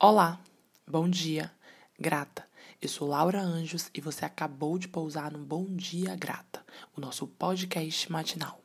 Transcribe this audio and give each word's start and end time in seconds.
Olá, 0.00 0.40
bom 0.86 1.08
dia, 1.08 1.50
grata. 1.98 2.46
Eu 2.80 2.88
sou 2.88 3.08
Laura 3.08 3.42
Anjos 3.42 3.90
e 3.92 4.00
você 4.00 4.24
acabou 4.24 4.78
de 4.78 4.86
pousar 4.86 5.32
no 5.32 5.40
Bom 5.40 5.64
Dia 5.74 6.14
Grata, 6.14 6.64
o 6.96 7.00
nosso 7.00 7.26
podcast 7.26 8.12
matinal. 8.12 8.60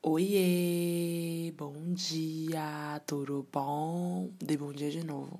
Oiê, 0.00 1.52
bom 1.54 1.92
dia, 1.92 2.98
tudo 3.06 3.46
bom? 3.52 4.30
Dei 4.42 4.56
bom 4.56 4.72
dia 4.72 4.90
de 4.90 5.04
novo. 5.04 5.38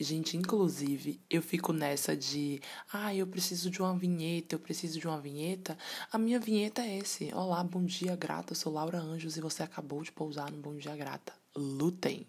Gente, 0.00 0.36
inclusive, 0.36 1.20
eu 1.30 1.40
fico 1.40 1.72
nessa 1.72 2.16
de, 2.16 2.60
ah, 2.92 3.14
eu 3.14 3.28
preciso 3.28 3.70
de 3.70 3.80
uma 3.80 3.96
vinheta, 3.96 4.56
eu 4.56 4.58
preciso 4.58 4.98
de 4.98 5.06
uma 5.06 5.20
vinheta. 5.20 5.78
A 6.10 6.18
minha 6.18 6.40
vinheta 6.40 6.82
é 6.82 6.98
esse. 6.98 7.32
Olá, 7.32 7.62
bom 7.62 7.84
dia, 7.84 8.16
grata. 8.16 8.54
Eu 8.54 8.56
sou 8.56 8.72
Laura 8.72 8.98
Anjos 8.98 9.36
e 9.36 9.40
você 9.40 9.62
acabou 9.62 10.02
de 10.02 10.10
pousar 10.10 10.50
no 10.50 10.58
Bom 10.58 10.74
Dia 10.74 10.96
Grata. 10.96 11.32
Lutem! 11.54 12.26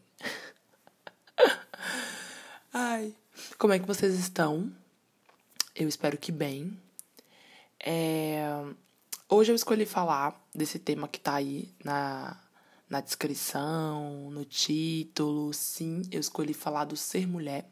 Ai, 2.76 3.14
como 3.60 3.72
é 3.72 3.78
que 3.78 3.86
vocês 3.86 4.16
estão? 4.16 4.74
Eu 5.76 5.88
espero 5.88 6.18
que 6.18 6.32
bem. 6.32 6.76
É... 7.80 8.42
Hoje 9.30 9.52
eu 9.52 9.56
escolhi 9.56 9.86
falar 9.86 10.44
desse 10.56 10.80
tema 10.80 11.08
que 11.08 11.20
tá 11.20 11.36
aí 11.36 11.70
na, 11.84 12.36
na 12.90 13.00
descrição, 13.00 14.32
no 14.32 14.44
título. 14.44 15.54
Sim, 15.54 16.02
eu 16.12 16.20
escolhi 16.20 16.52
falar 16.52 16.86
do 16.86 16.98
ser 16.98 17.28
mulher. 17.28 17.70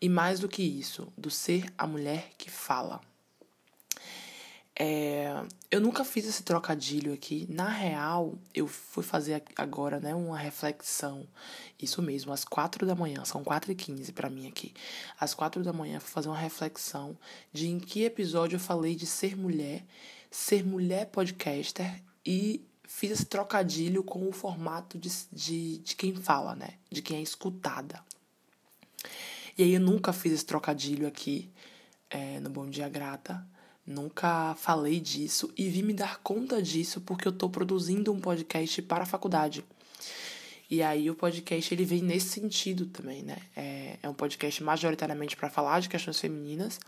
E 0.00 0.08
mais 0.08 0.38
do 0.38 0.48
que 0.48 0.62
isso, 0.62 1.12
do 1.18 1.28
ser 1.28 1.66
a 1.76 1.84
mulher 1.84 2.30
que 2.38 2.48
fala. 2.48 3.00
É, 4.78 5.42
eu 5.70 5.80
nunca 5.80 6.04
fiz 6.04 6.26
esse 6.26 6.42
trocadilho 6.42 7.14
aqui. 7.14 7.46
Na 7.48 7.68
real, 7.68 8.38
eu 8.54 8.68
fui 8.68 9.02
fazer 9.02 9.42
agora, 9.56 9.98
né, 9.98 10.14
uma 10.14 10.36
reflexão. 10.36 11.26
Isso 11.80 12.02
mesmo, 12.02 12.32
às 12.32 12.44
quatro 12.44 12.86
da 12.86 12.94
manhã, 12.94 13.24
são 13.24 13.42
quatro 13.42 13.72
e 13.72 13.74
quinze 13.74 14.12
para 14.12 14.28
mim 14.28 14.46
aqui. 14.46 14.74
Às 15.18 15.32
quatro 15.32 15.64
da 15.64 15.72
manhã, 15.72 15.98
fui 15.98 16.10
fazer 16.10 16.28
uma 16.28 16.36
reflexão 16.36 17.16
de 17.52 17.68
em 17.68 17.80
que 17.80 18.04
episódio 18.04 18.56
eu 18.56 18.60
falei 18.60 18.94
de 18.94 19.06
ser 19.06 19.34
mulher, 19.34 19.82
ser 20.30 20.62
mulher 20.62 21.06
podcaster 21.06 22.02
e 22.24 22.62
fiz 22.84 23.10
esse 23.12 23.24
trocadilho 23.24 24.04
com 24.04 24.28
o 24.28 24.32
formato 24.32 24.98
de, 24.98 25.10
de, 25.32 25.78
de 25.78 25.96
quem 25.96 26.14
fala, 26.14 26.54
né, 26.54 26.74
de 26.90 27.00
quem 27.00 27.16
é 27.18 27.22
escutada. 27.22 28.04
E 29.56 29.62
aí 29.62 29.72
eu 29.72 29.80
nunca 29.80 30.12
fiz 30.12 30.34
esse 30.34 30.44
trocadilho 30.44 31.08
aqui 31.08 31.50
é, 32.10 32.38
no 32.40 32.50
Bom 32.50 32.68
Dia 32.68 32.90
Grata. 32.90 33.46
Nunca 33.86 34.54
falei 34.56 34.98
disso 34.98 35.52
e 35.56 35.68
vim 35.68 35.82
me 35.82 35.94
dar 35.94 36.18
conta 36.18 36.60
disso 36.60 37.00
porque 37.00 37.28
eu 37.28 37.32
estou 37.32 37.48
produzindo 37.48 38.12
um 38.12 38.20
podcast 38.20 38.82
para 38.82 39.04
a 39.04 39.06
faculdade. 39.06 39.64
E 40.68 40.82
aí 40.82 41.08
o 41.08 41.14
podcast 41.14 41.72
ele 41.72 41.84
vem 41.84 42.02
nesse 42.02 42.28
sentido 42.30 42.86
também, 42.86 43.22
né? 43.22 43.36
É, 43.54 43.98
é 44.02 44.08
um 44.08 44.14
podcast 44.14 44.60
majoritariamente 44.64 45.36
para 45.36 45.48
falar 45.48 45.78
de 45.80 45.88
questões 45.88 46.18
femininas. 46.18 46.80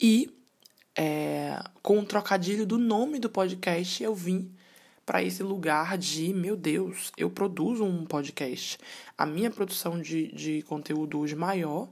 E 0.00 0.30
é, 0.96 1.60
com 1.82 1.98
o 1.98 2.04
trocadilho 2.04 2.64
do 2.64 2.78
nome 2.78 3.18
do 3.18 3.28
podcast, 3.28 4.00
eu 4.00 4.14
vim 4.14 4.52
para 5.04 5.22
esse 5.22 5.42
lugar 5.42 5.98
de, 5.98 6.32
meu 6.34 6.56
Deus, 6.56 7.10
eu 7.16 7.30
produzo 7.30 7.82
um 7.82 8.04
podcast. 8.04 8.78
A 9.16 9.26
minha 9.26 9.50
produção 9.50 10.00
de, 10.00 10.30
de 10.32 10.62
conteúdo 10.62 11.18
hoje 11.18 11.34
maior 11.34 11.88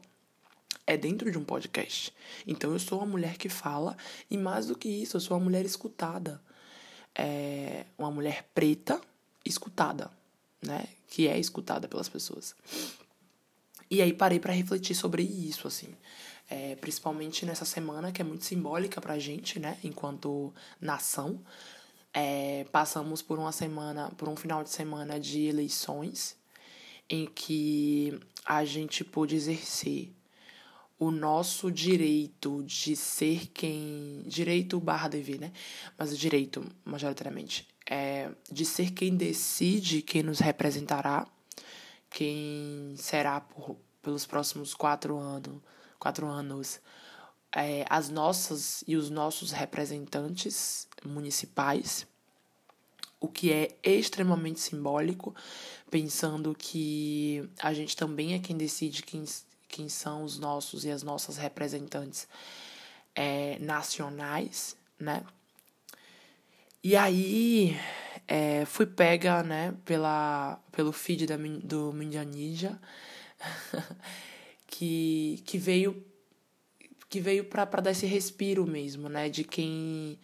é 0.87 0.97
dentro 0.97 1.31
de 1.31 1.39
um 1.39 1.45
podcast. 1.45 2.13
Então 2.47 2.73
eu 2.73 2.79
sou 2.79 2.99
uma 2.99 3.07
mulher 3.07 3.37
que 3.37 3.49
fala 3.49 3.97
e 4.31 4.37
mais 4.37 4.67
do 4.67 4.77
que 4.77 4.89
isso, 4.89 5.17
eu 5.17 5.21
sou 5.21 5.37
uma 5.37 5.45
mulher 5.45 5.65
escutada. 5.65 6.41
É 7.15 7.87
uma 7.97 8.11
mulher 8.11 8.49
preta 8.55 9.01
escutada, 9.45 10.11
né? 10.61 10.87
Que 11.09 11.29
é 11.29 11.39
escutada 11.39 11.89
pelas 11.89 12.09
pessoas. 12.09 12.55
E 13.91 14.03
aí 14.03 14.13
parei 14.13 14.41
para 14.41 14.53
refletir 14.53 14.95
sobre 14.95 15.23
isso, 15.23 15.67
assim. 15.69 15.95
É, 16.49 16.77
principalmente 16.77 17.45
nessa 17.45 17.65
semana 17.65 18.13
que 18.13 18.23
é 18.23 18.25
muito 18.25 18.45
simbólica 18.45 19.01
pra 19.01 19.19
gente, 19.19 19.59
né? 19.59 19.79
Enquanto 19.83 20.53
nação. 20.81 21.41
É, 22.13 22.65
passamos 22.73 23.21
por 23.21 23.39
uma 23.39 23.53
semana, 23.53 24.11
por 24.17 24.29
um 24.29 24.37
final 24.37 24.65
de 24.65 24.71
semana 24.71 25.21
de 25.21 25.45
eleições, 25.47 26.37
em 27.11 27.27
que 27.27 28.19
a 28.45 28.65
gente 28.65 29.05
pôde 29.05 29.37
exercer 29.37 30.16
o 30.99 31.11
nosso 31.11 31.71
direito 31.71 32.63
de 32.65 32.97
ser 32.97 33.49
quem. 33.49 34.23
Direito 34.27 34.81
barra 34.81 35.09
dever, 35.09 35.41
né? 35.41 35.53
Mas 35.99 36.13
o 36.13 36.17
direito, 36.17 36.65
majoritariamente, 36.85 37.67
é 37.89 38.31
de 38.51 38.65
ser 38.65 38.91
quem 38.93 39.17
decide 39.17 40.03
quem 40.03 40.23
nos 40.23 40.39
representará, 40.39 41.27
quem 42.11 42.95
será 42.99 43.41
por, 43.41 43.77
pelos 44.03 44.27
próximos 44.27 44.75
quatro 44.75 45.17
anos, 45.19 45.61
quatro 45.99 46.27
anos 46.27 46.81
é, 47.57 47.87
as 47.89 48.11
nossas 48.11 48.85
e 48.87 48.97
os 48.97 49.09
nossos 49.09 49.51
representantes 49.51 50.87
municipais, 51.05 52.07
o 53.19 53.29
que 53.29 53.51
é 53.51 53.79
extremamente 53.83 54.61
simbólico, 54.61 55.35
pensando 55.91 56.55
que 56.55 57.49
a 57.61 57.73
gente 57.73 57.97
também 57.97 58.35
é 58.35 58.39
quem 58.39 58.57
decide 58.57 59.03
quem, 59.03 59.25
quem 59.69 59.89
são 59.89 60.25
os 60.25 60.39
nossos 60.39 60.85
e 60.85 60.91
as 60.91 61.03
nossas 61.03 61.37
representantes 61.37 62.29
é, 63.15 63.59
nacionais, 63.59 64.77
né? 64.99 65.25
E 66.83 66.95
aí 66.95 67.77
é, 68.29 68.65
fui 68.65 68.87
pega, 68.87 69.43
né, 69.43 69.75
pela, 69.85 70.61
pelo 70.71 70.93
feed 70.93 71.27
da, 71.27 71.37
do 71.37 71.93
Mindianija, 71.93 72.81
que, 74.67 75.43
que 75.45 75.59
veio 75.59 76.05
que 77.09 77.21
veio 77.21 77.45
para 77.45 77.65
dar 77.81 77.93
esse 77.93 78.05
respiro 78.05 78.67
mesmo, 78.67 79.09
né, 79.09 79.29
de 79.29 79.45
quem 79.45 80.19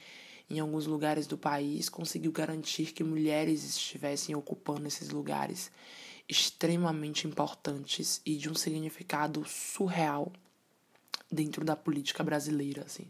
em 0.51 0.59
alguns 0.59 0.85
lugares 0.85 1.27
do 1.27 1.39
país 1.39 1.89
conseguiu 1.89 2.33
garantir 2.33 2.93
que 2.93 3.05
mulheres 3.05 3.65
estivessem 3.65 4.35
ocupando 4.35 4.87
esses 4.87 5.09
lugares 5.11 5.71
extremamente 6.33 7.27
importantes 7.27 8.21
e 8.25 8.37
de 8.37 8.49
um 8.49 8.55
significado 8.55 9.45
surreal 9.47 10.33
dentro 11.31 11.65
da 11.65 11.77
política 11.77 12.25
brasileira, 12.25 12.83
assim. 12.85 13.07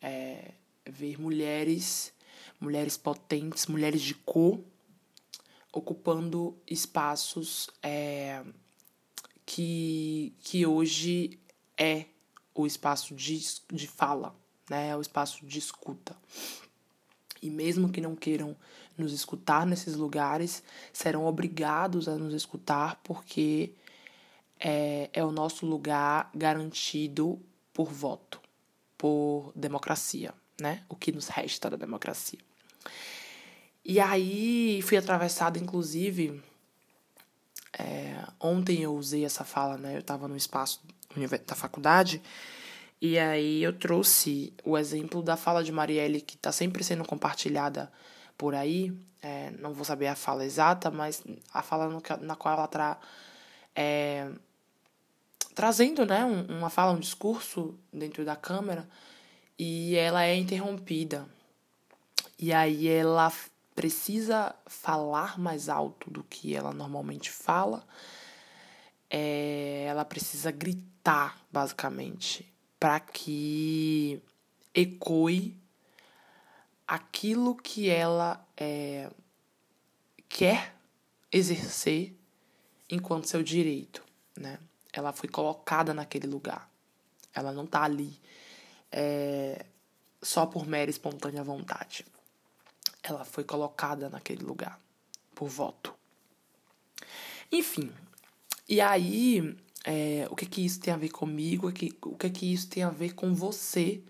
É, 0.00 0.52
ver 0.84 1.20
mulheres, 1.20 2.12
mulheres 2.60 2.96
potentes, 2.96 3.66
mulheres 3.66 4.02
de 4.02 4.14
cor, 4.14 4.60
ocupando 5.72 6.56
espaços 6.68 7.70
é, 7.82 8.44
que, 9.46 10.34
que 10.40 10.66
hoje 10.66 11.38
é 11.78 12.06
o 12.54 12.66
espaço 12.66 13.14
de, 13.14 13.40
de 13.72 13.86
fala, 13.86 14.34
né? 14.68 14.96
O 14.96 15.00
espaço 15.00 15.46
de 15.46 15.58
escuta. 15.58 16.16
E 17.40 17.48
mesmo 17.50 17.88
que 17.88 18.00
não 18.00 18.14
queiram 18.14 18.56
nos 18.96 19.12
escutar 19.12 19.66
nesses 19.66 19.94
lugares, 19.94 20.62
serão 20.92 21.24
obrigados 21.24 22.08
a 22.08 22.16
nos 22.16 22.34
escutar 22.34 23.00
porque 23.02 23.72
é, 24.58 25.10
é 25.12 25.24
o 25.24 25.32
nosso 25.32 25.66
lugar 25.66 26.30
garantido 26.34 27.40
por 27.72 27.90
voto, 27.90 28.40
por 28.96 29.52
democracia, 29.54 30.32
né? 30.60 30.84
O 30.88 30.96
que 30.96 31.10
nos 31.10 31.28
resta 31.28 31.70
da 31.70 31.76
democracia. 31.76 32.38
E 33.84 33.98
aí 33.98 34.80
fui 34.82 34.96
atravessada, 34.96 35.58
inclusive. 35.58 36.40
É, 37.78 38.24
ontem 38.38 38.82
eu 38.82 38.94
usei 38.94 39.24
essa 39.24 39.44
fala, 39.44 39.76
né? 39.76 39.96
Eu 39.96 40.00
estava 40.00 40.28
no 40.28 40.36
espaço 40.36 40.80
da 41.46 41.54
faculdade 41.54 42.22
e 43.04 43.18
aí 43.18 43.64
eu 43.64 43.72
trouxe 43.72 44.52
o 44.64 44.78
exemplo 44.78 45.20
da 45.24 45.36
fala 45.36 45.64
de 45.64 45.72
Marielle, 45.72 46.20
que 46.20 46.36
está 46.36 46.52
sempre 46.52 46.84
sendo 46.84 47.04
compartilhada 47.04 47.92
por 48.42 48.56
aí. 48.56 48.92
É, 49.22 49.52
não 49.52 49.72
vou 49.72 49.84
saber 49.84 50.08
a 50.08 50.16
fala 50.16 50.44
exata, 50.44 50.90
mas 50.90 51.22
a 51.54 51.62
fala 51.62 51.88
no, 51.88 52.02
na 52.22 52.34
qual 52.34 52.54
ela 52.54 52.64
está 52.64 52.98
é, 53.72 54.28
trazendo 55.54 56.04
né, 56.04 56.24
um, 56.24 56.58
uma 56.58 56.68
fala, 56.68 56.90
um 56.90 56.98
discurso 56.98 57.78
dentro 57.92 58.24
da 58.24 58.34
câmera, 58.34 58.88
e 59.56 59.94
ela 59.94 60.24
é 60.24 60.34
interrompida. 60.34 61.24
E 62.36 62.52
aí 62.52 62.88
ela 62.88 63.32
precisa 63.76 64.52
falar 64.66 65.38
mais 65.38 65.68
alto 65.68 66.10
do 66.10 66.24
que 66.24 66.56
ela 66.56 66.72
normalmente 66.72 67.30
fala. 67.30 67.86
É, 69.08 69.86
ela 69.88 70.04
precisa 70.04 70.50
gritar, 70.50 71.40
basicamente 71.52 72.52
para 72.80 72.98
que 72.98 74.20
ecoe 74.74 75.56
aquilo 76.92 77.56
que 77.56 77.88
ela 77.88 78.46
é, 78.54 79.10
quer 80.28 80.76
exercer 81.32 82.14
enquanto 82.90 83.28
seu 83.28 83.42
direito, 83.42 84.04
né? 84.36 84.58
Ela 84.92 85.10
foi 85.10 85.26
colocada 85.26 85.94
naquele 85.94 86.26
lugar. 86.26 86.70
Ela 87.34 87.50
não 87.50 87.66
tá 87.66 87.84
ali 87.84 88.20
é, 88.90 89.64
só 90.20 90.44
por 90.44 90.66
mera 90.66 90.90
espontânea 90.90 91.42
vontade. 91.42 92.04
Ela 93.02 93.24
foi 93.24 93.42
colocada 93.42 94.10
naquele 94.10 94.44
lugar 94.44 94.78
por 95.34 95.48
voto. 95.48 95.94
Enfim, 97.50 97.90
E 98.68 98.82
aí, 98.82 99.56
é, 99.82 100.28
o 100.30 100.36
que 100.36 100.44
que 100.44 100.62
isso 100.62 100.78
tem 100.78 100.92
a 100.92 100.98
ver 100.98 101.08
comigo? 101.08 101.68
O 101.68 101.72
que, 101.72 101.96
o 102.02 102.18
que 102.18 102.28
que 102.28 102.52
isso 102.52 102.68
tem 102.68 102.82
a 102.82 102.90
ver 102.90 103.14
com 103.14 103.34
você, 103.34 104.02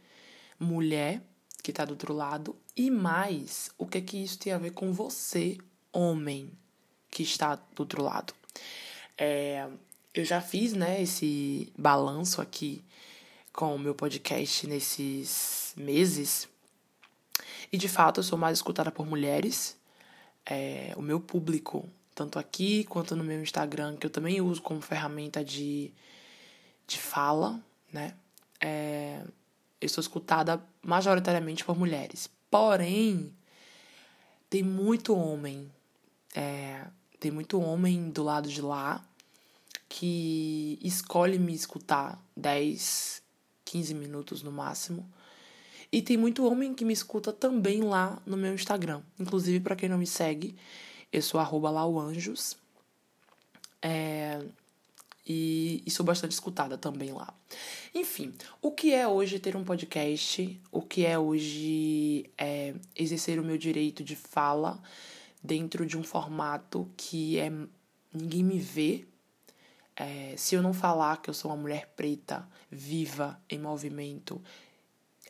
mulher, 0.58 1.23
que 1.62 1.73
tá 1.73 1.85
do 1.85 1.93
outro 1.93 2.12
lado? 2.12 2.56
E 2.76 2.91
mais, 2.91 3.70
o 3.79 3.87
que 3.87 4.00
que 4.00 4.23
isso 4.23 4.38
tem 4.38 4.53
a 4.53 4.59
ver 4.59 4.73
com 4.73 4.93
você, 4.93 5.59
homem, 5.93 6.50
que 7.11 7.23
está 7.23 7.55
do 7.55 7.81
outro 7.81 8.03
lado? 8.03 8.35
É, 9.17 9.69
eu 10.12 10.25
já 10.25 10.41
fiz, 10.41 10.73
né, 10.73 11.00
esse 11.00 11.73
balanço 11.79 12.41
aqui 12.41 12.82
com 13.53 13.75
o 13.75 13.79
meu 13.79 13.94
podcast 13.94 14.67
nesses 14.67 15.73
meses. 15.76 16.49
E 17.70 17.79
de 17.79 17.88
fato 17.88 18.20
eu 18.20 18.25
sou 18.25 18.38
mais 18.38 18.59
escutada 18.59 18.91
por 18.91 19.06
mulheres. 19.06 19.76
É, 20.44 20.93
o 20.97 21.03
meu 21.03 21.20
público, 21.20 21.88
tanto 22.14 22.38
aqui 22.38 22.85
quanto 22.85 23.14
no 23.14 23.23
meu 23.23 23.41
Instagram, 23.41 23.97
que 23.97 24.06
eu 24.06 24.11
também 24.11 24.41
uso 24.41 24.61
como 24.61 24.81
ferramenta 24.81 25.44
de, 25.44 25.93
de 26.87 26.99
fala, 26.99 27.61
né? 27.93 28.14
É, 28.61 29.23
eu 29.82 29.88
sou 29.88 30.00
escutada 30.00 30.64
majoritariamente 30.81 31.64
por 31.64 31.76
mulheres. 31.76 32.31
Porém, 32.49 33.34
tem 34.49 34.62
muito 34.62 35.14
homem. 35.14 35.70
É, 36.34 36.87
tem 37.19 37.32
muito 37.32 37.61
homem 37.61 38.08
do 38.11 38.23
lado 38.23 38.49
de 38.49 38.62
lá 38.62 39.05
que 39.88 40.79
escolhe 40.82 41.38
me 41.38 41.52
escutar 41.52 42.23
10, 42.37 43.23
15 43.64 43.94
minutos 43.94 44.43
no 44.43 44.52
máximo. 44.52 45.06
E 45.90 46.00
tem 46.00 46.17
muito 46.17 46.46
homem 46.46 46.73
que 46.73 46.85
me 46.85 46.93
escuta 46.93 47.32
também 47.32 47.82
lá 47.82 48.23
no 48.25 48.37
meu 48.37 48.55
Instagram. 48.55 49.02
Inclusive, 49.19 49.61
para 49.61 49.76
quem 49.76 49.88
não 49.88 49.99
me 49.99 50.06
segue, 50.06 50.56
eu 51.12 51.20
sou 51.20 51.40
arroba. 51.40 51.70
É, 53.82 54.40
e, 55.26 55.82
e 55.86 55.90
sou 55.90 56.04
bastante 56.04 56.32
escutada 56.32 56.76
também 56.76 57.12
lá. 57.12 57.32
Enfim, 57.94 58.32
o 58.60 58.70
que 58.72 58.92
é 58.92 59.06
hoje 59.06 59.38
ter 59.38 59.56
um 59.56 59.64
podcast? 59.64 60.60
O 60.70 60.82
que 60.82 61.06
é 61.06 61.19
hoje 61.19 62.30
é, 62.36 62.74
exercer 62.96 63.38
o 63.38 63.44
meu 63.44 63.56
direito 63.56 64.02
de 64.02 64.16
fala 64.16 64.82
dentro 65.42 65.86
de 65.86 65.96
um 65.96 66.02
formato 66.02 66.90
que 66.96 67.38
é 67.38 67.50
ninguém 68.12 68.44
me 68.44 68.58
vê, 68.58 69.06
é, 69.96 70.34
se 70.36 70.54
eu 70.54 70.62
não 70.62 70.72
falar 70.72 71.20
que 71.22 71.30
eu 71.30 71.34
sou 71.34 71.50
uma 71.50 71.56
mulher 71.56 71.92
preta, 71.96 72.46
viva, 72.70 73.40
em 73.48 73.58
movimento, 73.58 74.40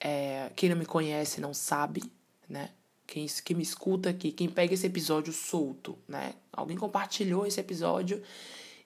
é, 0.00 0.50
quem 0.56 0.68
não 0.68 0.76
me 0.76 0.86
conhece 0.86 1.40
não 1.40 1.54
sabe, 1.54 2.02
né? 2.48 2.70
Quem, 3.06 3.26
quem 3.44 3.56
me 3.56 3.62
escuta 3.62 4.10
aqui, 4.10 4.32
quem 4.32 4.48
pega 4.48 4.74
esse 4.74 4.86
episódio 4.86 5.32
solto, 5.32 5.98
né? 6.08 6.34
Alguém 6.52 6.76
compartilhou 6.76 7.46
esse 7.46 7.60
episódio 7.60 8.22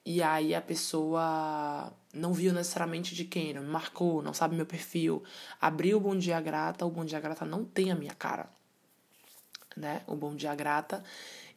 e 0.06 0.23
aí 0.23 0.55
a 0.55 0.62
pessoa 0.62 1.93
não 2.14 2.32
viu 2.32 2.53
necessariamente 2.53 3.12
de 3.12 3.25
quem, 3.25 3.53
não 3.53 3.62
me 3.62 3.69
marcou, 3.69 4.23
não 4.23 4.32
sabe 4.32 4.55
meu 4.55 4.64
perfil, 4.64 5.25
abriu 5.61 5.97
o 5.97 6.00
Bom 6.00 6.17
Dia 6.17 6.41
Grata, 6.41 6.87
o 6.87 6.91
Bom 6.91 7.05
Dia 7.05 7.19
Grata 7.19 7.44
não 7.44 7.64
tem 7.64 7.91
a 7.91 7.97
minha 7.97 8.14
cara, 8.14 8.49
né? 9.76 10.03
O 10.06 10.14
Bom 10.14 10.37
Dia 10.37 10.55
Grata, 10.55 11.03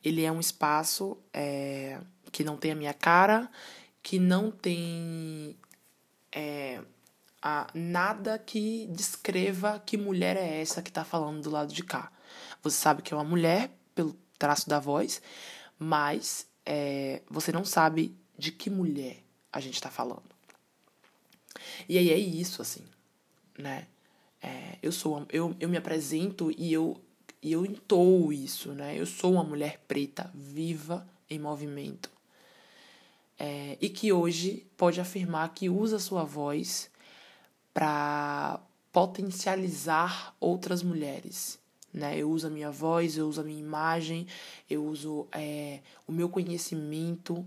ele 0.03 0.23
é 0.23 0.31
um 0.31 0.39
espaço 0.39 1.15
é, 1.31 2.01
que 2.31 2.43
não 2.43 2.57
tem 2.57 2.71
a 2.71 2.75
minha 2.75 2.93
cara, 2.93 3.51
que 4.01 4.17
não 4.17 4.49
tem 4.49 5.55
é, 6.31 6.81
a, 7.43 7.67
nada 7.75 8.39
que 8.39 8.87
descreva 8.87 9.79
que 9.85 9.95
mulher 9.95 10.35
é 10.35 10.59
essa 10.59 10.81
que 10.81 10.91
tá 10.91 11.05
falando 11.05 11.43
do 11.43 11.51
lado 11.51 11.71
de 11.71 11.83
cá. 11.83 12.11
Você 12.63 12.77
sabe 12.77 13.03
que 13.03 13.13
é 13.13 13.17
uma 13.17 13.23
mulher 13.23 13.69
pelo 13.93 14.17
traço 14.39 14.67
da 14.67 14.79
voz, 14.79 15.21
mas 15.77 16.47
é, 16.65 17.21
você 17.29 17.51
não 17.51 17.63
sabe 17.63 18.17
de 18.39 18.51
que 18.51 18.69
mulher 18.69 19.21
a 19.51 19.59
gente 19.59 19.81
tá 19.81 19.91
falando. 19.91 20.23
E 21.87 21.97
aí 21.97 22.09
é 22.09 22.17
isso, 22.17 22.61
assim, 22.61 22.83
né? 23.57 23.87
É, 24.41 24.77
eu 24.81 24.91
sou 24.91 25.25
eu, 25.29 25.55
eu 25.59 25.67
me 25.67 25.77
apresento 25.77 26.51
e 26.57 26.71
eu 26.71 26.99
e 27.41 27.51
eu 27.51 27.65
entoo 27.65 28.31
isso, 28.31 28.71
né? 28.71 28.97
Eu 28.97 29.05
sou 29.05 29.33
uma 29.33 29.43
mulher 29.43 29.83
preta 29.87 30.31
viva 30.33 31.07
em 31.29 31.37
movimento 31.37 32.09
é, 33.39 33.77
e 33.79 33.87
que 33.87 34.11
hoje 34.11 34.65
pode 34.75 34.99
afirmar 34.99 35.53
que 35.53 35.69
usa 35.69 35.97
sua 35.97 36.25
voz 36.25 36.91
para 37.73 38.59
potencializar 38.91 40.35
outras 40.39 40.83
mulheres. 40.83 41.57
Né? 41.93 42.17
Eu 42.17 42.29
uso 42.29 42.47
a 42.47 42.49
minha 42.49 42.69
voz, 42.69 43.17
eu 43.17 43.27
uso 43.27 43.39
a 43.39 43.43
minha 43.43 43.59
imagem, 43.59 44.27
eu 44.69 44.83
uso 44.85 45.27
é, 45.31 45.79
o 46.05 46.11
meu 46.11 46.27
conhecimento, 46.27 47.45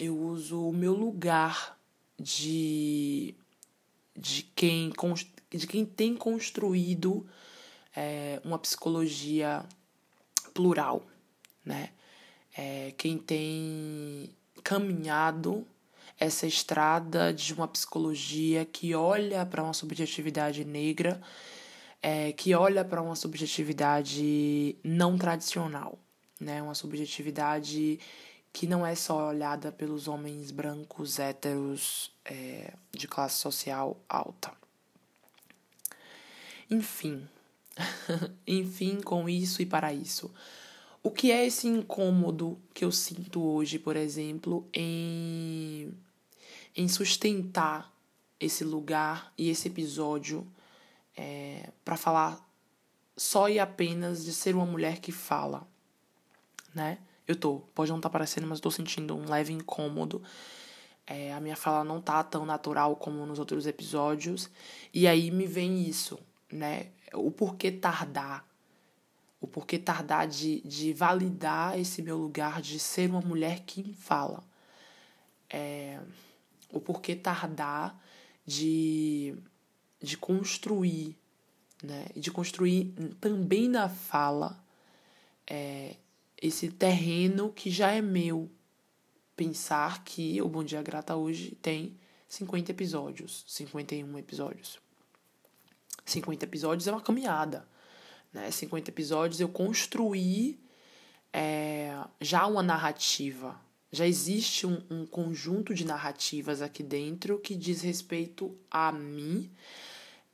eu 0.00 0.18
uso 0.18 0.66
o 0.66 0.72
meu 0.72 0.94
lugar 0.94 1.78
de, 2.18 3.34
de, 4.16 4.42
quem, 4.56 4.90
de 5.50 5.66
quem 5.66 5.84
tem 5.84 6.16
construído 6.16 7.26
é, 7.94 8.40
uma 8.42 8.58
psicologia 8.58 9.62
plural, 10.54 11.06
né? 11.62 11.90
É, 12.56 12.92
quem 12.96 13.18
tem 13.18 14.30
caminhado 14.64 15.66
essa 16.18 16.46
estrada 16.46 17.32
de 17.32 17.52
uma 17.52 17.68
psicologia 17.68 18.64
que 18.64 18.94
olha 18.94 19.44
para 19.44 19.62
uma 19.62 19.74
subjetividade 19.74 20.64
negra, 20.64 21.20
é, 22.02 22.32
que 22.32 22.54
olha 22.54 22.84
para 22.84 23.02
uma 23.02 23.14
subjetividade 23.14 24.76
não 24.82 25.18
tradicional, 25.18 25.98
né? 26.40 26.62
Uma 26.62 26.74
subjetividade 26.74 28.00
que 28.52 28.66
não 28.66 28.84
é 28.84 28.94
só 28.94 29.28
olhada 29.28 29.70
pelos 29.70 30.08
homens 30.08 30.50
brancos, 30.50 31.18
héteros, 31.18 32.10
é, 32.24 32.74
de 32.92 33.06
classe 33.06 33.36
social 33.36 33.96
alta. 34.08 34.52
Enfim, 36.68 37.28
enfim, 38.46 39.00
com 39.00 39.28
isso 39.28 39.62
e 39.62 39.66
para 39.66 39.92
isso. 39.92 40.30
O 41.02 41.10
que 41.10 41.32
é 41.32 41.46
esse 41.46 41.66
incômodo 41.66 42.60
que 42.74 42.84
eu 42.84 42.92
sinto 42.92 43.42
hoje, 43.42 43.78
por 43.78 43.96
exemplo, 43.96 44.68
em, 44.72 45.92
em 46.76 46.88
sustentar 46.88 47.90
esse 48.38 48.64
lugar 48.64 49.32
e 49.36 49.48
esse 49.48 49.68
episódio 49.68 50.46
é, 51.16 51.70
para 51.84 51.96
falar 51.96 52.46
só 53.16 53.48
e 53.48 53.58
apenas 53.58 54.24
de 54.24 54.32
ser 54.32 54.54
uma 54.54 54.66
mulher 54.66 54.98
que 54.98 55.12
fala, 55.12 55.66
né? 56.74 56.98
Eu 57.30 57.36
tô, 57.36 57.60
pode 57.76 57.92
não 57.92 57.98
estar 57.98 58.08
tá 58.08 58.12
parecendo, 58.12 58.44
mas 58.48 58.58
estou 58.58 58.72
sentindo 58.72 59.16
um 59.16 59.28
leve 59.28 59.52
incômodo. 59.52 60.20
É, 61.06 61.32
a 61.32 61.38
minha 61.38 61.54
fala 61.54 61.84
não 61.84 62.00
tá 62.00 62.24
tão 62.24 62.44
natural 62.44 62.96
como 62.96 63.24
nos 63.24 63.38
outros 63.38 63.68
episódios. 63.68 64.50
E 64.92 65.06
aí 65.06 65.30
me 65.30 65.46
vem 65.46 65.80
isso, 65.88 66.18
né? 66.50 66.88
O 67.14 67.30
porquê 67.30 67.70
tardar 67.70 68.44
o 69.40 69.46
porquê 69.46 69.78
tardar 69.78 70.26
de, 70.26 70.60
de 70.62 70.92
validar 70.92 71.78
esse 71.78 72.02
meu 72.02 72.18
lugar 72.18 72.60
de 72.60 72.78
ser 72.80 73.08
uma 73.08 73.20
mulher 73.20 73.60
que 73.60 73.94
fala. 73.94 74.42
É, 75.48 76.00
o 76.72 76.80
porquê 76.80 77.14
tardar 77.14 77.96
de, 78.44 79.36
de 80.02 80.16
construir, 80.16 81.16
né? 81.80 82.06
De 82.16 82.30
construir 82.32 82.92
também 83.20 83.68
na 83.68 83.88
fala 83.88 84.62
é, 85.46 85.96
esse 86.40 86.70
terreno 86.70 87.52
que 87.52 87.70
já 87.70 87.92
é 87.92 88.00
meu. 88.00 88.50
Pensar 89.36 90.04
que 90.04 90.40
o 90.42 90.48
Bom 90.48 90.62
Dia 90.62 90.82
Grata 90.82 91.16
hoje 91.16 91.56
tem 91.62 91.96
50 92.28 92.70
episódios, 92.70 93.44
51 93.48 94.18
episódios. 94.18 94.78
50 96.04 96.44
episódios 96.44 96.86
é 96.86 96.92
uma 96.92 97.00
caminhada 97.00 97.66
né, 98.32 98.50
50 98.50 98.90
episódios, 98.90 99.40
eu 99.40 99.48
construí 99.48 100.58
é, 101.32 101.96
já 102.20 102.46
uma 102.46 102.62
narrativa. 102.62 103.60
Já 103.92 104.06
existe 104.06 104.66
um, 104.66 104.80
um 104.88 105.04
conjunto 105.04 105.74
de 105.74 105.84
narrativas 105.84 106.62
aqui 106.62 106.82
dentro 106.82 107.38
que 107.38 107.56
diz 107.56 107.82
respeito 107.82 108.56
a 108.70 108.92
mim. 108.92 109.50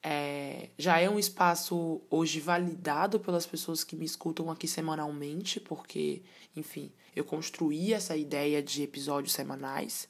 É, 0.09 0.69
já 0.79 1.01
é 1.01 1.11
um 1.11 1.19
espaço 1.19 2.01
hoje 2.09 2.39
validado 2.39 3.19
pelas 3.19 3.45
pessoas 3.45 3.83
que 3.83 3.97
me 3.97 4.05
escutam 4.05 4.49
aqui 4.53 4.69
semanalmente, 4.69 5.59
porque, 5.59 6.23
enfim, 6.55 6.93
eu 7.17 7.25
construí 7.25 7.93
essa 7.93 8.17
ideia 8.17 8.63
de 8.63 8.85
episódios 8.85 9.33
semanais. 9.33 10.07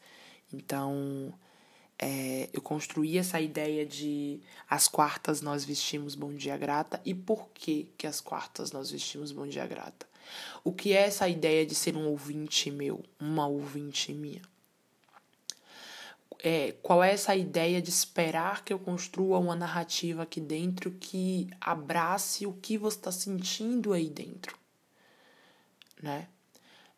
Então, 0.52 1.32
é, 1.98 2.50
eu 2.52 2.60
construí 2.60 3.16
essa 3.16 3.40
ideia 3.40 3.86
de 3.86 4.38
as 4.68 4.86
quartas 4.86 5.40
nós 5.40 5.64
vestimos 5.64 6.14
Bom 6.14 6.34
Dia 6.34 6.58
Grata 6.58 7.00
e 7.02 7.14
por 7.14 7.48
que 7.54 7.88
que 7.96 8.06
as 8.06 8.20
quartas 8.20 8.72
nós 8.72 8.90
vestimos 8.90 9.32
Bom 9.32 9.46
Dia 9.46 9.66
Grata. 9.66 10.06
O 10.62 10.74
que 10.74 10.92
é 10.92 11.06
essa 11.06 11.26
ideia 11.26 11.64
de 11.64 11.74
ser 11.74 11.96
um 11.96 12.06
ouvinte 12.06 12.70
meu, 12.70 13.02
uma 13.18 13.46
ouvinte 13.46 14.12
minha? 14.12 14.42
É, 16.42 16.72
qual 16.82 17.02
é 17.02 17.12
essa 17.12 17.34
ideia 17.34 17.80
de 17.80 17.90
esperar 17.90 18.64
que 18.64 18.72
eu 18.72 18.78
construa 18.78 19.38
uma 19.38 19.56
narrativa 19.56 20.22
aqui 20.22 20.40
dentro 20.40 20.90
que 20.92 21.48
abrace 21.60 22.46
o 22.46 22.52
que 22.52 22.76
você 22.76 22.98
está 22.98 23.10
sentindo 23.10 23.92
aí 23.92 24.08
dentro, 24.10 24.56
né? 26.02 26.28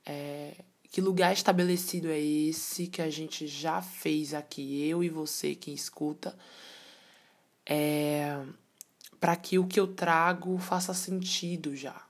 É, 0.04 0.54
que 0.90 1.00
lugar 1.00 1.32
estabelecido 1.32 2.08
é 2.08 2.18
esse 2.18 2.86
que 2.86 3.02
a 3.02 3.10
gente 3.10 3.46
já 3.46 3.80
fez 3.82 4.34
aqui, 4.34 4.88
eu 4.88 5.04
e 5.04 5.08
você 5.08 5.54
que 5.54 5.70
escuta, 5.70 6.36
é, 7.64 8.42
para 9.20 9.36
que 9.36 9.58
o 9.58 9.66
que 9.66 9.78
eu 9.78 9.86
trago 9.86 10.58
faça 10.58 10.94
sentido 10.94 11.76
já. 11.76 12.06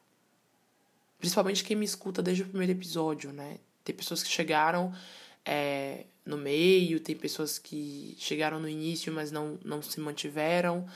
Principalmente 1.19 1.65
quem 1.65 1.77
me 1.77 1.85
escuta 1.85 2.23
desde 2.23 2.45
o 2.45 2.49
primeiro 2.49 2.73
episódio, 2.73 3.33
né? 3.33 3.59
Tem 3.83 3.95
pessoas 3.95 4.23
que 4.23 4.29
chegaram 4.29 4.95
é, 5.45 6.05
no 6.29 6.37
meio, 6.37 7.01
tem 7.01 7.17
pessoas 7.17 7.59
que 7.59 8.15
chegaram 8.19 8.61
no 8.61 8.69
início, 8.69 9.11
mas 9.11 9.33
não, 9.33 9.59
não 9.65 9.81
se 9.81 9.99
mantiveram, 9.99 10.87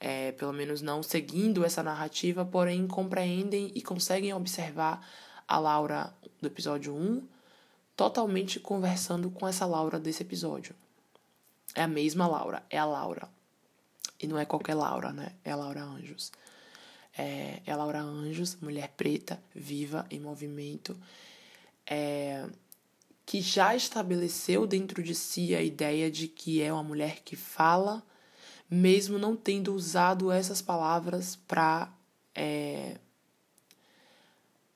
é, 0.00 0.32
pelo 0.32 0.52
menos 0.52 0.80
não 0.80 1.02
seguindo 1.02 1.62
essa 1.62 1.82
narrativa, 1.82 2.42
porém 2.44 2.86
compreendem 2.86 3.70
e 3.74 3.82
conseguem 3.82 4.32
observar 4.32 5.06
a 5.46 5.58
Laura 5.58 6.10
do 6.40 6.48
episódio 6.48 6.94
1 6.94 7.22
totalmente 7.94 8.58
conversando 8.58 9.30
com 9.30 9.46
essa 9.46 9.66
Laura 9.66 10.00
desse 10.00 10.22
episódio. 10.22 10.74
É 11.74 11.82
a 11.82 11.88
mesma 11.88 12.26
Laura, 12.26 12.62
é 12.70 12.78
a 12.78 12.86
Laura. 12.86 13.28
E 14.18 14.26
não 14.26 14.38
é 14.38 14.46
qualquer 14.46 14.74
Laura, 14.74 15.12
né? 15.12 15.32
É 15.44 15.50
a 15.50 15.56
Laura 15.56 15.82
Anjos. 15.82 16.32
É, 17.16 17.60
é 17.66 17.72
a 17.72 17.76
Laura 17.76 18.00
Anjos, 18.00 18.56
mulher 18.62 18.94
preta, 18.96 19.38
viva, 19.54 20.06
em 20.10 20.18
movimento, 20.18 20.96
é, 21.84 22.46
que 23.28 23.42
já 23.42 23.76
estabeleceu 23.76 24.66
dentro 24.66 25.02
de 25.02 25.14
si 25.14 25.54
a 25.54 25.60
ideia 25.60 26.10
de 26.10 26.26
que 26.26 26.62
é 26.62 26.72
uma 26.72 26.82
mulher 26.82 27.20
que 27.22 27.36
fala, 27.36 28.02
mesmo 28.70 29.18
não 29.18 29.36
tendo 29.36 29.74
usado 29.74 30.32
essas 30.32 30.62
palavras 30.62 31.36
para 31.36 31.92
é, 32.34 32.96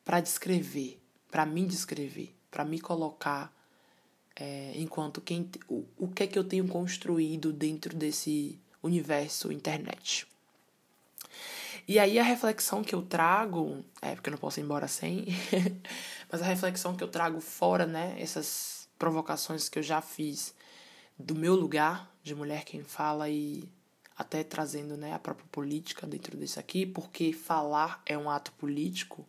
para 0.04 0.20
descrever, 0.20 1.00
para 1.30 1.46
me 1.46 1.64
descrever, 1.64 2.36
para 2.50 2.62
me 2.62 2.78
colocar 2.78 3.50
é, 4.36 4.74
enquanto 4.76 5.22
quem 5.22 5.48
o, 5.66 5.86
o 5.96 6.08
que 6.08 6.24
é 6.24 6.26
que 6.26 6.38
eu 6.38 6.44
tenho 6.44 6.68
construído 6.68 7.54
dentro 7.54 7.96
desse 7.96 8.60
universo 8.82 9.50
internet. 9.50 10.26
E 11.88 11.98
aí 11.98 12.18
a 12.18 12.22
reflexão 12.22 12.84
que 12.84 12.94
eu 12.94 13.02
trago, 13.02 13.84
é 14.00 14.14
porque 14.14 14.28
eu 14.28 14.32
não 14.32 14.38
posso 14.38 14.60
ir 14.60 14.62
embora 14.62 14.86
sem, 14.86 15.26
mas 16.32 16.40
a 16.40 16.46
reflexão 16.46 16.96
que 16.96 17.04
eu 17.04 17.08
trago 17.08 17.40
fora, 17.40 17.86
né, 17.86 18.16
essas 18.18 18.88
provocações 18.98 19.68
que 19.68 19.78
eu 19.78 19.82
já 19.82 20.00
fiz 20.00 20.54
do 21.18 21.34
meu 21.34 21.54
lugar 21.54 22.10
de 22.22 22.34
mulher 22.34 22.64
quem 22.64 22.82
fala 22.82 23.28
e 23.28 23.68
até 24.16 24.42
trazendo, 24.42 24.96
né, 24.96 25.12
a 25.12 25.18
própria 25.18 25.46
política 25.52 26.06
dentro 26.06 26.36
disso 26.38 26.58
aqui, 26.58 26.86
porque 26.86 27.32
falar 27.32 28.02
é 28.06 28.16
um 28.16 28.30
ato 28.30 28.50
político. 28.52 29.26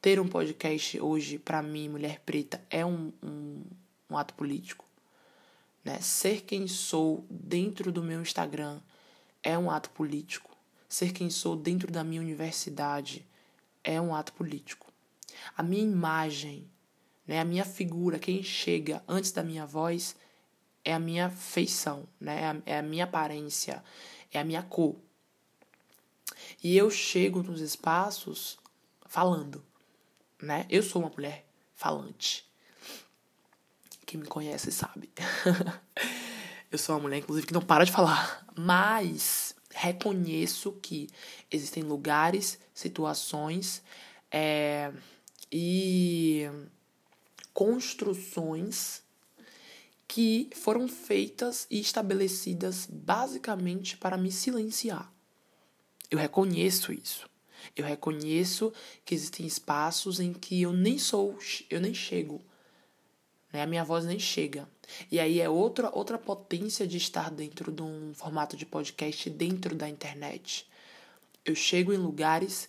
Ter 0.00 0.18
um 0.18 0.26
podcast 0.26 0.98
hoje, 0.98 1.38
para 1.38 1.62
mim, 1.62 1.90
mulher 1.90 2.20
preta, 2.24 2.60
é 2.70 2.86
um, 2.86 3.12
um, 3.22 3.62
um 4.08 4.16
ato 4.16 4.32
político. 4.32 4.84
Né? 5.84 6.00
Ser 6.00 6.40
quem 6.40 6.66
sou 6.66 7.26
dentro 7.28 7.92
do 7.92 8.02
meu 8.02 8.22
Instagram 8.22 8.80
é 9.42 9.58
um 9.58 9.70
ato 9.70 9.90
político 9.90 10.50
ser 10.90 11.12
quem 11.12 11.30
sou 11.30 11.54
dentro 11.54 11.90
da 11.90 12.02
minha 12.02 12.20
universidade 12.20 13.24
é 13.82 14.00
um 14.00 14.12
ato 14.12 14.32
político. 14.32 14.89
A 15.56 15.62
minha 15.62 15.82
imagem, 15.82 16.70
né, 17.26 17.40
a 17.40 17.44
minha 17.44 17.64
figura, 17.64 18.18
quem 18.18 18.42
chega 18.42 19.02
antes 19.06 19.32
da 19.32 19.42
minha 19.42 19.66
voz 19.66 20.16
é 20.84 20.94
a 20.94 20.98
minha 20.98 21.30
feição, 21.30 22.08
né, 22.20 22.62
é 22.64 22.78
a 22.78 22.82
minha 22.82 23.04
aparência, 23.04 23.82
é 24.32 24.38
a 24.38 24.44
minha 24.44 24.62
cor. 24.62 24.96
E 26.62 26.76
eu 26.76 26.90
chego 26.90 27.42
nos 27.42 27.60
espaços 27.60 28.58
falando, 29.06 29.64
né? 30.40 30.66
Eu 30.68 30.82
sou 30.82 31.02
uma 31.02 31.10
mulher 31.10 31.44
falante. 31.74 32.48
Quem 34.06 34.20
me 34.20 34.26
conhece 34.26 34.72
sabe. 34.72 35.10
eu 36.70 36.78
sou 36.78 36.94
uma 36.94 37.02
mulher, 37.02 37.18
inclusive, 37.18 37.46
que 37.46 37.52
não 37.52 37.62
para 37.62 37.84
de 37.84 37.92
falar. 37.92 38.44
Mas 38.56 39.54
reconheço 39.70 40.72
que 40.82 41.08
existem 41.50 41.82
lugares, 41.82 42.58
situações 42.74 43.82
é, 44.30 44.92
e 45.50 46.48
construções 47.52 49.02
que 50.06 50.50
foram 50.54 50.88
feitas 50.88 51.66
e 51.70 51.80
estabelecidas 51.80 52.86
basicamente 52.90 53.96
para 53.96 54.16
me 54.16 54.32
silenciar. 54.32 55.12
Eu 56.10 56.18
reconheço 56.18 56.92
isso. 56.92 57.30
Eu 57.76 57.84
reconheço 57.84 58.72
que 59.04 59.14
existem 59.14 59.46
espaços 59.46 60.18
em 60.18 60.32
que 60.32 60.62
eu 60.62 60.72
nem 60.72 60.98
sou, 60.98 61.38
eu 61.68 61.80
nem 61.80 61.94
chego. 61.94 62.40
Né? 63.52 63.62
A 63.62 63.66
minha 63.66 63.84
voz 63.84 64.04
nem 64.04 64.18
chega. 64.18 64.68
E 65.10 65.20
aí 65.20 65.40
é 65.40 65.48
outra, 65.48 65.90
outra 65.96 66.18
potência 66.18 66.86
de 66.86 66.96
estar 66.96 67.30
dentro 67.30 67.70
de 67.70 67.82
um 67.82 68.12
formato 68.14 68.56
de 68.56 68.66
podcast 68.66 69.30
dentro 69.30 69.74
da 69.76 69.88
internet. 69.88 70.68
Eu 71.44 71.54
chego 71.54 71.92
em 71.92 71.96
lugares 71.96 72.68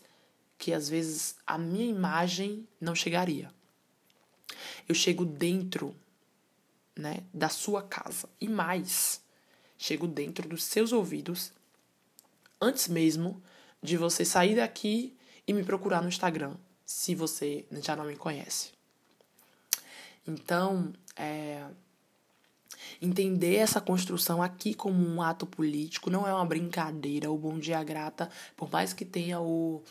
que 0.61 0.71
às 0.71 0.87
vezes 0.87 1.35
a 1.45 1.57
minha 1.57 1.87
imagem 1.87 2.67
não 2.79 2.93
chegaria. 2.93 3.51
Eu 4.87 4.93
chego 4.93 5.25
dentro 5.25 5.95
né, 6.95 7.23
da 7.33 7.49
sua 7.49 7.81
casa. 7.81 8.29
E 8.39 8.47
mais, 8.47 9.23
chego 9.75 10.05
dentro 10.05 10.47
dos 10.47 10.63
seus 10.63 10.91
ouvidos 10.91 11.51
antes 12.61 12.87
mesmo 12.87 13.41
de 13.81 13.97
você 13.97 14.23
sair 14.23 14.55
daqui 14.55 15.17
e 15.47 15.51
me 15.51 15.63
procurar 15.63 15.99
no 15.99 16.09
Instagram, 16.09 16.55
se 16.85 17.15
você 17.15 17.65
já 17.81 17.95
não 17.95 18.05
me 18.05 18.15
conhece. 18.15 18.69
Então, 20.27 20.93
é, 21.15 21.65
Entender 23.01 23.55
essa 23.55 23.81
construção 23.81 24.41
aqui 24.43 24.73
como 24.73 25.03
um 25.03 25.21
ato 25.21 25.45
político 25.45 26.09
não 26.09 26.27
é 26.27 26.33
uma 26.33 26.45
brincadeira. 26.45 27.31
O 27.31 27.37
Bom 27.37 27.57
Dia 27.57 27.83
Grata, 27.83 28.29
por 28.55 28.71
mais 28.71 28.93
que 28.93 29.03
tenha 29.03 29.39
o, 29.39 29.83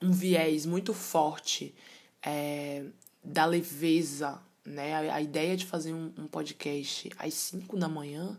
um 0.00 0.10
viés 0.10 0.64
muito 0.64 0.94
forte 0.94 1.74
é, 2.22 2.84
da 3.22 3.44
leveza, 3.44 4.40
né? 4.64 5.10
A, 5.10 5.16
a, 5.16 5.20
ideia 5.20 5.56
de 5.56 5.66
fazer 5.66 5.92
um, 5.92 6.12
um 6.16 6.26
podcast 6.26 7.10
às 7.18 7.34
5 7.34 7.76
da 7.76 7.88
manhã 7.88 8.38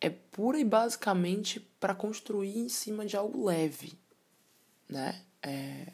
é 0.00 0.10
pura 0.10 0.58
e 0.58 0.64
basicamente 0.64 1.60
para 1.80 1.94
construir 1.94 2.56
em 2.58 2.68
cima 2.68 3.04
de 3.04 3.16
algo 3.16 3.44
leve, 3.44 3.98
né? 4.88 5.22
É, 5.42 5.92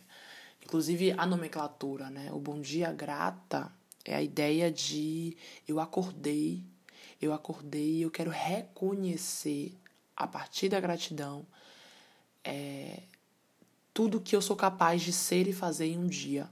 inclusive 0.63 1.13
a 1.13 1.27
nomenclatura, 1.27 2.11
né? 2.11 2.31
O 2.33 2.39
Bom 2.39 2.61
Dia 2.61 2.93
Grata 2.93 3.71
é 4.05 4.15
a 4.15 4.23
ideia 4.23 4.71
de 4.71 5.37
eu 5.67 5.81
acordei, 5.81 6.63
eu 7.21 7.33
acordei 7.33 8.05
eu 8.05 8.11
quero 8.11 8.31
reconhecer, 8.31 9.75
a 10.17 10.27
partir 10.27 10.69
da 10.69 10.81
gratidão, 10.81 11.47
é, 12.45 13.03
tudo 13.95 14.21
que 14.21 14.37
eu 14.37 14.43
sou 14.43 14.57
capaz 14.57 15.01
de 15.01 15.13
ser 15.13 15.49
e 15.49 15.53
fazer 15.53 15.87
em 15.87 15.99
um 15.99 16.07
dia. 16.07 16.51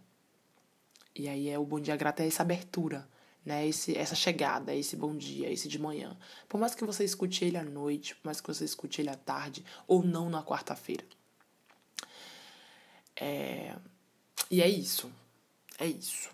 E 1.15 1.29
aí 1.29 1.49
é 1.49 1.59
o 1.59 1.65
bom 1.65 1.79
dia 1.79 1.97
grato 1.97 2.21
é 2.21 2.27
essa 2.27 2.43
abertura, 2.43 3.07
né? 3.45 3.67
Esse, 3.67 3.99
essa 3.99 4.15
chegada, 4.15 4.75
esse 4.75 4.97
bom 4.97 5.15
dia, 5.15 5.51
esse 5.51 5.69
de 5.69 5.79
manhã. 5.79 6.17
Por 6.49 6.59
mais 6.59 6.75
que 6.75 6.85
você 6.85 7.05
escute 7.05 7.45
ele 7.45 7.59
à 7.59 7.65
noite, 7.65 8.15
por 8.15 8.27
mais 8.27 8.41
que 8.41 8.47
você 8.47 8.65
escute 8.65 9.03
ele 9.03 9.11
à 9.11 9.17
tarde, 9.17 9.65
ou 9.87 10.03
não 10.03 10.31
na 10.31 10.43
quarta-feira. 10.43 11.05
É... 13.17 13.77
E 14.51 14.63
é 14.63 14.69
isso. 14.69 15.11
É 15.79 15.87
isso 15.87 16.31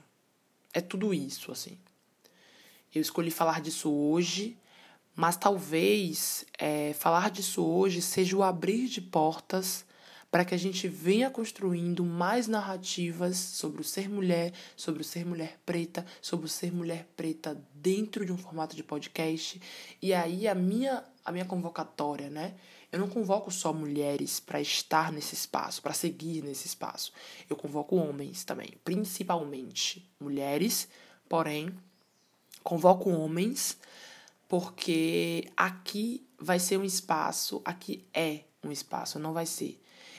é 0.72 0.80
tudo 0.80 1.12
isso, 1.12 1.50
assim. 1.52 1.76
Eu 2.94 3.02
escolhi 3.02 3.30
falar 3.30 3.60
disso 3.60 3.90
hoje, 3.90 4.56
mas 5.14 5.36
talvez 5.36 6.44
é, 6.58 6.92
falar 6.94 7.30
disso 7.30 7.64
hoje 7.64 8.00
seja 8.00 8.36
o 8.36 8.42
abrir 8.42 8.88
de 8.88 9.00
portas 9.00 9.84
para 10.30 10.44
que 10.44 10.54
a 10.54 10.58
gente 10.58 10.88
venha 10.88 11.30
construindo 11.30 12.04
mais 12.04 12.46
narrativas 12.46 13.36
sobre 13.36 13.80
o 13.80 13.84
ser 13.84 14.08
mulher, 14.08 14.52
sobre 14.76 15.02
o 15.02 15.04
ser 15.04 15.24
mulher 15.24 15.58
preta, 15.64 16.04
sobre 16.20 16.46
o 16.46 16.48
ser 16.48 16.72
mulher 16.72 17.08
preta 17.16 17.60
dentro 17.74 18.24
de 18.26 18.32
um 18.32 18.36
formato 18.36 18.76
de 18.76 18.82
podcast. 18.82 19.60
E 20.02 20.12
aí 20.12 20.46
a 20.46 20.54
minha 20.54 21.04
a 21.24 21.32
minha 21.32 21.44
convocatória, 21.44 22.30
né? 22.30 22.54
Eu 22.90 22.98
não 22.98 23.08
convoco 23.08 23.50
só 23.50 23.70
mulheres 23.70 24.40
para 24.40 24.62
estar 24.62 25.12
nesse 25.12 25.34
espaço, 25.34 25.82
para 25.82 25.92
seguir 25.92 26.42
nesse 26.42 26.66
espaço. 26.66 27.12
Eu 27.48 27.54
convoco 27.54 27.96
homens 27.96 28.44
também, 28.44 28.72
principalmente 28.82 30.10
mulheres, 30.18 30.88
porém 31.28 31.70
convoco 32.64 33.10
homens 33.10 33.76
porque 34.48 35.50
aqui 35.54 36.26
vai 36.38 36.58
ser 36.58 36.78
um 36.78 36.84
espaço, 36.84 37.60
aqui 37.62 38.06
é 38.14 38.44
um 38.64 38.72
espaço, 38.72 39.18
não 39.18 39.34
vai 39.34 39.44
ser. 39.44 39.78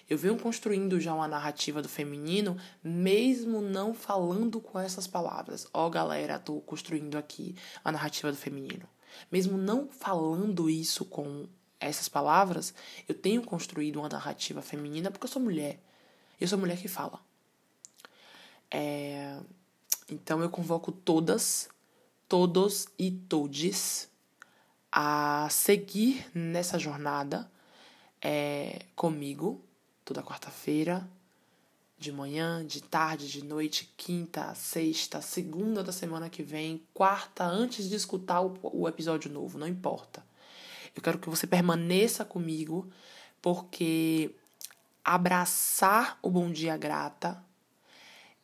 Eu 0.10 0.18
venho 0.18 0.40
construindo 0.40 1.00
já 1.00 1.14
uma 1.14 1.28
narrativa 1.28 1.84
do 1.84 1.88
feminino, 1.88 2.58
mesmo 2.84 3.62
não 3.62 3.94
falando 3.94 4.60
com 4.60 4.80
essas 4.80 5.06
palavras. 5.06 5.68
Ó, 5.72 5.86
oh, 5.86 5.90
galera, 5.90 6.40
tô 6.40 6.60
construindo 6.62 7.16
aqui 7.16 7.56
a 7.84 7.92
narrativa 7.92 8.32
do 8.32 8.38
feminino. 8.38 8.90
Mesmo 9.32 9.56
não 9.56 9.88
falando 9.88 10.68
isso 10.68 11.06
com 11.06 11.48
essas 11.80 12.10
palavras, 12.10 12.74
eu 13.08 13.14
tenho 13.14 13.44
construído 13.44 13.98
uma 13.98 14.10
narrativa 14.10 14.62
feminina 14.62 15.12
porque 15.12 15.26
eu 15.26 15.32
sou 15.32 15.42
mulher. 15.42 15.80
Eu 16.42 16.48
sou 16.48 16.58
mulher 16.58 16.78
que 16.78 16.88
fala. 16.88 17.20
É... 18.72 19.40
Então 20.10 20.42
eu 20.42 20.50
convoco 20.50 20.92
todas, 20.92 21.70
todos 22.28 22.88
e 22.98 23.12
todes 23.12 24.10
a 24.92 25.48
seguir 25.52 26.26
nessa 26.34 26.80
jornada 26.80 27.50
é, 28.20 28.86
comigo 28.96 29.64
toda 30.10 30.24
quarta-feira, 30.24 31.08
de 31.96 32.12
manhã, 32.12 32.66
de 32.66 32.82
tarde, 32.82 33.30
de 33.30 33.46
noite, 33.46 33.94
quinta, 33.96 34.56
sexta, 34.56 35.22
segunda 35.22 35.84
da 35.84 35.92
semana 35.92 36.32
que 36.32 36.42
vem, 36.42 36.84
quarta, 36.96 37.44
antes 37.44 37.88
de 37.88 37.96
escutar 37.96 38.42
o, 38.42 38.58
o 38.64 38.88
episódio 38.88 39.32
novo, 39.32 39.60
não 39.60 39.68
importa. 39.68 40.26
Eu 40.96 41.02
quero 41.04 41.20
que 41.20 41.30
você 41.30 41.46
permaneça 41.46 42.26
comigo, 42.26 42.92
porque 43.40 44.34
abraçar 45.06 46.18
o 46.24 46.32
Bom 46.32 46.52
Dia 46.52 46.76
Grata 46.76 47.40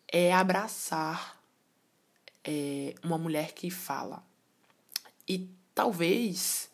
é 0.07 0.31
abraçar 0.31 1.41
é, 2.43 2.93
uma 3.03 3.17
mulher 3.17 3.53
que 3.53 3.71
fala. 3.71 4.23
E 5.27 5.49
talvez 5.73 6.69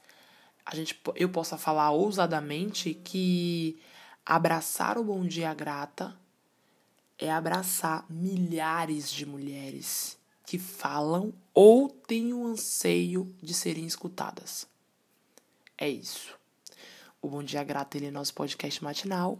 a 0.65 0.75
gente, 0.75 0.99
eu 1.15 1.29
possa 1.29 1.57
falar 1.57 1.91
ousadamente 1.91 2.93
que 2.93 3.79
abraçar 4.25 4.97
o 4.97 5.03
Bom 5.03 5.25
Dia 5.25 5.53
Grata 5.53 6.15
é 7.17 7.31
abraçar 7.31 8.05
milhares 8.09 9.11
de 9.11 9.25
mulheres 9.25 10.17
que 10.45 10.57
falam 10.57 11.33
ou 11.53 11.89
têm 11.89 12.33
o 12.33 12.45
anseio 12.45 13.33
de 13.41 13.53
serem 13.53 13.85
escutadas. 13.85 14.67
É 15.77 15.87
isso. 15.87 16.37
O 17.21 17.29
Bom 17.29 17.43
Dia 17.43 17.63
Grata 17.63 17.97
ele 17.97 18.07
é 18.07 18.11
nosso 18.11 18.33
podcast 18.33 18.83
matinal, 18.83 19.39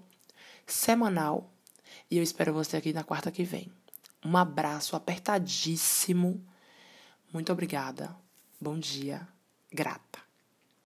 semanal, 0.66 1.52
e 2.10 2.18
eu 2.18 2.24
espero 2.24 2.54
você 2.54 2.78
aqui 2.78 2.94
na 2.94 3.04
quarta 3.04 3.32
que 3.32 3.44
vem. 3.44 3.72
Um 4.24 4.38
abraço 4.38 4.96
apertadíssimo. 4.96 6.46
Muito 7.34 7.52
obrigada. 7.52 8.16
Bom 8.60 8.78
dia. 8.78 9.28
Grata. 9.72 10.21